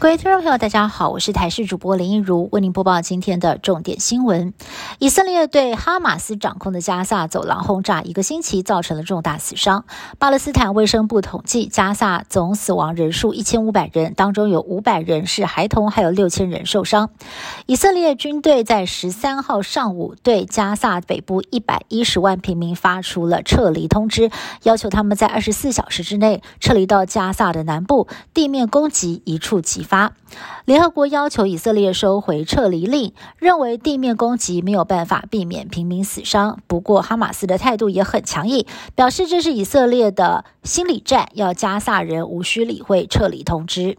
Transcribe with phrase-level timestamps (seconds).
[0.00, 4.54] 各位听众朋友，大家好，我是台视主播林一如，为您播报今天的重点新闻。
[5.00, 9.84] 以色列对哈马斯掌控的加萨走廊轰炸一个星期，造成了重大死伤。
[10.20, 17.10] 巴勒斯坦卫生部统计，加萨总死亡人数一千五百人，当中有五百人是孩童，还有六千人受伤。
[17.66, 24.30] 以色列军队在十三号上午对加萨北部一百一十万平民发出了撤离通知，
[24.62, 30.12] 要求他们在二十四小时之内撤离到加萨的南部，地面攻击一触即发。
[30.66, 36.60] 联合国要求以色列收回撤离令，认为地面攻击没有办法避免平民死伤。
[36.66, 43.96] 不过，哈马斯的态度也很强硬，表示这是以色列的心理战，要加萨人无需理会撤离通知。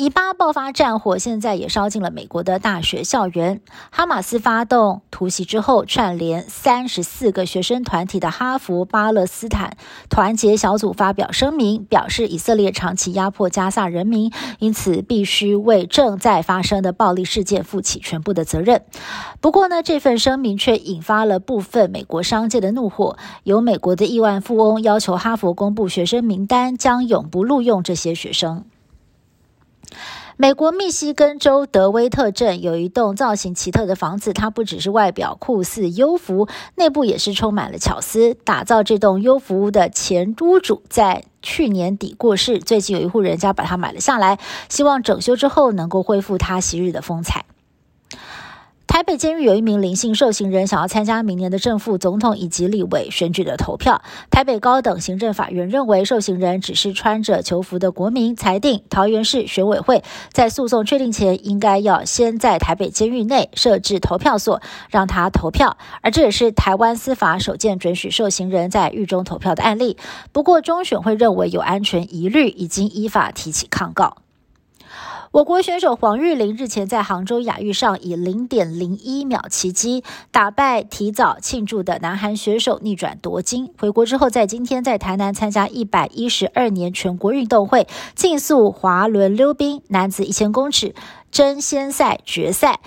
[0.00, 3.60] 以巴爆发战火，现在也烧进了美国的大学校园。
[3.90, 9.76] 哈马斯发动突袭之后，串联三十四个学生团体的哈佛巴勒斯坦
[10.08, 18.82] 团结小组发表声明，表示以色列长期压迫加萨人民，因此必须为正在发生的暴力事件负起全部的责任。
[19.40, 28.64] 不过呢，这份声明却引发了部分美国商界的怒火，有美国的亿万富翁要求哈佛公布学生名单，将永不录用这些学生。
[30.36, 38.34] 美国密西根州德威特镇有一栋造型奇特的房子，它不只是外表酷似优福，内部也是充满了巧思。
[38.44, 47.44] 打造这栋优福屋的前屋主在去年底过世，最近有一户人家把它买了下来，希望整修之后能够恢复它昔日的风采。
[48.88, 54.00] 台北监狱有一名林姓受刑人想要参加明年的正副总统以及立委选举的投票。
[54.30, 65.76] 台北高等行政法院认为受刑人只是穿着囚服的国民，裁定桃园市选委会在诉讼确定前，应该要先在台北监狱内设置投票所，让他投票。
[66.00, 69.98] 而这也是台湾司法首件准许受刑人在狱中投票的案例。
[70.32, 74.16] 不过，中选会认为有安全疑虑，已经依法提起抗告。
[75.30, 83.70] 我国选手黄玉玲日前在杭州亚运上以零点零一秒奇迹打败提早庆祝的南韩选手，逆转夺金。
[83.78, 90.94] 回国之后，在今天在台南参加一百一十二年全国运动会竞速滑轮溜冰男子一千公尺
[91.30, 92.80] 争先赛决赛。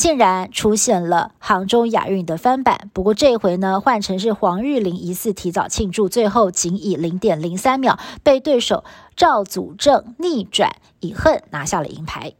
[0.00, 8.82] 竟然出现了杭州亚运的翻版，不过这回呢，换成是黄玉玲疑似提早庆祝，最后仅以零点零三秒被对手
[9.14, 12.32] 赵祖正逆转，以恨拿下了银牌。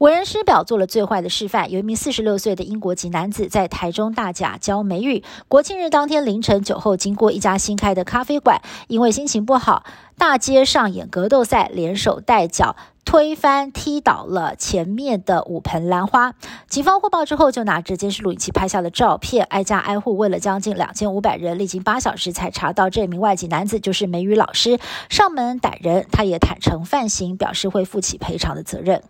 [0.00, 9.84] 为人师表做了最坏的示范，有一名四十六岁的英国籍男子在台中大甲教美语，国庆日当天凌晨酒后经过一家新开的咖啡馆，因为心情不好，
[10.16, 12.76] 大街上演格斗赛，连手带脚。
[13.04, 16.32] 推翻、踢倒了前面的五盆兰花。
[16.68, 24.78] 警方获报之后，就拿着监视录影器拍下了照片，挨家挨户问了将近两千五百人，历经八小时才查到这名外籍男子就是美语老师。
[25.10, 29.02] 上门逮人，他也坦诚犯行，表示会负起赔偿的责任。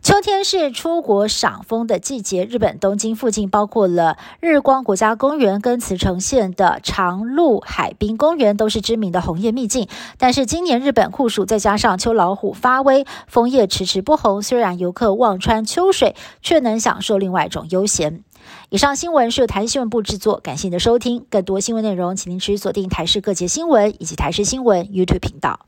[0.00, 9.88] 秋天是出国赏枫的季节，日本东京附近包括了日光国家公园跟茨城县的长鹿海滨公园，都是知名的红叶秘境。
[10.16, 14.40] 但是今年日本酷暑再加上秋老虎发威，枫叶迟迟不红。
[14.40, 18.22] 虽然游客望穿秋水，却能享受另外一种悠闲。
[18.70, 21.26] 以上新闻是由台新闻部制作，感谢您的收听。
[21.28, 25.67] 更多新闻内容，请您持续锁定台视各节新闻以及台视新闻 YouTube 频道。